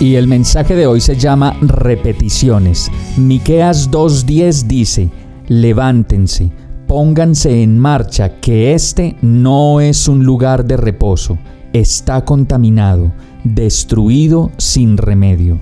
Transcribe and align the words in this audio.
Y 0.00 0.16
el 0.16 0.26
mensaje 0.26 0.74
de 0.74 0.86
hoy 0.86 1.00
se 1.00 1.14
llama 1.14 1.56
repeticiones. 1.60 2.90
Miqueas 3.16 3.90
2:10 3.90 4.66
dice: 4.66 5.10
Levántense 5.46 6.50
pónganse 6.90 7.62
en 7.62 7.78
marcha, 7.78 8.40
que 8.40 8.74
este 8.74 9.14
no 9.22 9.80
es 9.80 10.08
un 10.08 10.24
lugar 10.24 10.64
de 10.64 10.76
reposo, 10.76 11.38
está 11.72 12.24
contaminado, 12.24 13.12
destruido 13.44 14.50
sin 14.56 14.96
remedio. 14.96 15.60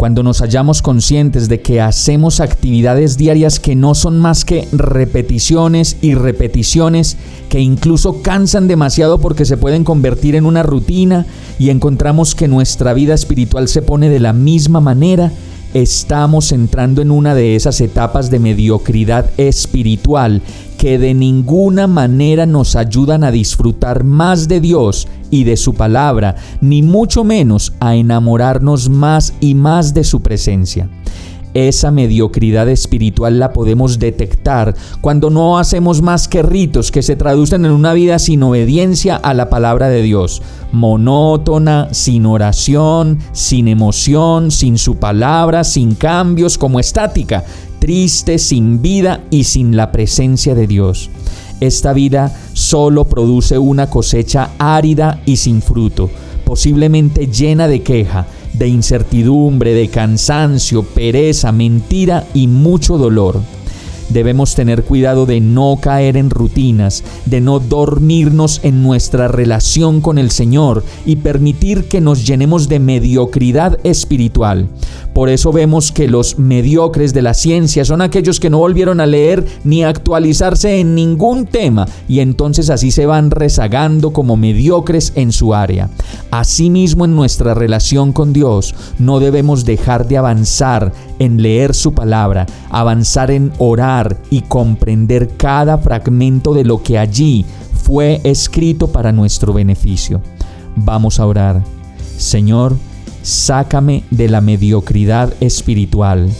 Cuando 0.00 0.22
nos 0.22 0.40
hallamos 0.40 0.80
conscientes 0.80 1.50
de 1.50 1.60
que 1.60 1.82
hacemos 1.82 2.40
actividades 2.40 3.18
diarias 3.18 3.60
que 3.60 3.76
no 3.76 3.94
son 3.94 4.18
más 4.18 4.46
que 4.46 4.66
repeticiones 4.72 5.98
y 6.00 6.14
repeticiones, 6.14 7.18
que 7.50 7.60
incluso 7.60 8.22
cansan 8.22 8.66
demasiado 8.66 9.18
porque 9.18 9.44
se 9.44 9.58
pueden 9.58 9.84
convertir 9.84 10.36
en 10.36 10.46
una 10.46 10.62
rutina 10.62 11.26
y 11.58 11.68
encontramos 11.68 12.34
que 12.34 12.48
nuestra 12.48 12.94
vida 12.94 13.12
espiritual 13.12 13.68
se 13.68 13.82
pone 13.82 14.08
de 14.08 14.20
la 14.20 14.32
misma 14.32 14.80
manera, 14.80 15.32
estamos 15.74 16.50
entrando 16.52 17.02
en 17.02 17.10
una 17.10 17.34
de 17.34 17.54
esas 17.54 17.78
etapas 17.82 18.30
de 18.30 18.38
mediocridad 18.38 19.28
espiritual 19.36 20.40
que 20.80 20.98
de 20.98 21.12
ninguna 21.12 21.86
manera 21.86 22.46
nos 22.46 22.74
ayudan 22.74 23.22
a 23.22 23.30
disfrutar 23.30 24.02
más 24.02 24.48
de 24.48 24.62
Dios 24.62 25.08
y 25.30 25.44
de 25.44 25.58
su 25.58 25.74
palabra, 25.74 26.36
ni 26.62 26.80
mucho 26.80 27.22
menos 27.22 27.74
a 27.80 27.96
enamorarnos 27.96 28.88
más 28.88 29.34
y 29.40 29.54
más 29.54 29.92
de 29.92 30.04
su 30.04 30.22
presencia. 30.22 30.88
Esa 31.52 31.90
mediocridad 31.90 32.66
espiritual 32.70 33.38
la 33.38 33.52
podemos 33.52 33.98
detectar 33.98 34.74
cuando 35.02 35.28
no 35.28 35.58
hacemos 35.58 36.00
más 36.00 36.28
que 36.28 36.42
ritos 36.42 36.90
que 36.90 37.02
se 37.02 37.14
traducen 37.14 37.66
en 37.66 37.72
una 37.72 37.92
vida 37.92 38.18
sin 38.18 38.42
obediencia 38.42 39.16
a 39.16 39.34
la 39.34 39.50
palabra 39.50 39.90
de 39.90 40.00
Dios, 40.00 40.40
monótona, 40.72 41.88
sin 41.92 42.24
oración, 42.24 43.18
sin 43.32 43.68
emoción, 43.68 44.50
sin 44.50 44.78
su 44.78 44.96
palabra, 44.96 45.62
sin 45.64 45.94
cambios, 45.94 46.56
como 46.56 46.80
estática, 46.80 47.44
triste, 47.80 48.38
sin 48.38 48.80
vida 48.80 49.24
y 49.30 49.44
sin 49.44 49.76
la 49.76 49.90
presencia 49.90 50.54
de 50.54 50.68
Dios. 50.68 51.10
Esta 51.60 51.92
vida 51.92 52.32
solo 52.52 53.06
produce 53.06 53.58
una 53.58 53.90
cosecha 53.90 54.50
árida 54.58 55.20
y 55.26 55.36
sin 55.36 55.60
fruto, 55.60 56.08
posiblemente 56.44 57.26
llena 57.26 57.66
de 57.66 57.82
queja, 57.82 58.26
de 58.52 58.68
incertidumbre, 58.68 59.74
de 59.74 59.88
cansancio, 59.88 60.82
pereza, 60.84 61.50
mentira 61.52 62.26
y 62.34 62.46
mucho 62.46 62.96
dolor. 62.96 63.40
Debemos 64.10 64.56
tener 64.56 64.82
cuidado 64.82 65.24
de 65.24 65.40
no 65.40 65.78
caer 65.80 66.16
en 66.16 66.30
rutinas, 66.30 67.04
de 67.26 67.40
no 67.40 67.60
dormirnos 67.60 68.60
en 68.64 68.82
nuestra 68.82 69.28
relación 69.28 70.00
con 70.00 70.18
el 70.18 70.32
Señor 70.32 70.84
y 71.06 71.16
permitir 71.16 71.84
que 71.84 72.00
nos 72.00 72.26
llenemos 72.26 72.68
de 72.68 72.80
mediocridad 72.80 73.78
espiritual. 73.84 74.66
Por 75.12 75.28
eso 75.28 75.52
vemos 75.52 75.90
que 75.90 76.08
los 76.08 76.38
mediocres 76.38 77.12
de 77.12 77.22
la 77.22 77.34
ciencia 77.34 77.84
son 77.84 78.00
aquellos 78.00 78.38
que 78.38 78.50
no 78.50 78.58
volvieron 78.58 79.00
a 79.00 79.06
leer 79.06 79.44
ni 79.64 79.82
a 79.82 79.88
actualizarse 79.88 80.78
en 80.78 80.94
ningún 80.94 81.46
tema 81.46 81.86
y 82.08 82.20
entonces 82.20 82.70
así 82.70 82.90
se 82.90 83.06
van 83.06 83.30
rezagando 83.30 84.12
como 84.12 84.36
mediocres 84.36 85.12
en 85.16 85.32
su 85.32 85.52
área. 85.54 85.90
Asimismo 86.30 87.04
en 87.04 87.16
nuestra 87.16 87.54
relación 87.54 88.12
con 88.12 88.32
Dios 88.32 88.74
no 88.98 89.18
debemos 89.18 89.64
dejar 89.64 90.06
de 90.06 90.18
avanzar 90.18 90.92
en 91.18 91.42
leer 91.42 91.74
su 91.74 91.92
palabra, 91.92 92.46
avanzar 92.70 93.30
en 93.30 93.52
orar 93.58 94.16
y 94.30 94.42
comprender 94.42 95.30
cada 95.36 95.78
fragmento 95.78 96.54
de 96.54 96.64
lo 96.64 96.82
que 96.82 96.98
allí 96.98 97.44
fue 97.82 98.20
escrito 98.24 98.88
para 98.88 99.10
nuestro 99.10 99.52
beneficio. 99.52 100.20
Vamos 100.76 101.18
a 101.18 101.26
orar. 101.26 101.62
Señor, 102.16 102.76
sácame 103.22 104.04
de 104.10 104.28
la 104.28 104.40
mediocridad 104.40 105.32
espiritual. 105.40 106.30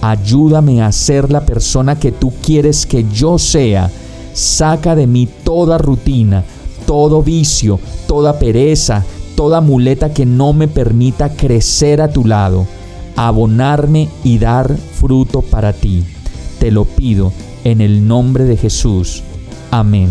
Ayúdame 0.00 0.82
a 0.82 0.92
ser 0.92 1.30
la 1.30 1.46
persona 1.46 1.98
que 1.98 2.12
tú 2.12 2.32
quieres 2.42 2.86
que 2.86 3.04
yo 3.12 3.38
sea. 3.38 3.90
Saca 4.32 4.94
de 4.94 5.06
mí 5.06 5.28
toda 5.44 5.78
rutina, 5.78 6.44
todo 6.86 7.22
vicio, 7.22 7.80
toda 8.06 8.38
pereza, 8.38 9.04
toda 9.34 9.60
muleta 9.60 10.12
que 10.12 10.26
no 10.26 10.52
me 10.52 10.68
permita 10.68 11.30
crecer 11.30 12.00
a 12.00 12.08
tu 12.08 12.24
lado 12.24 12.66
abonarme 13.16 14.08
y 14.22 14.38
dar 14.38 14.76
fruto 14.76 15.42
para 15.42 15.72
ti. 15.72 16.04
Te 16.60 16.70
lo 16.70 16.84
pido 16.84 17.32
en 17.64 17.80
el 17.80 18.06
nombre 18.06 18.44
de 18.44 18.56
Jesús. 18.56 19.22
Amén. 19.70 20.10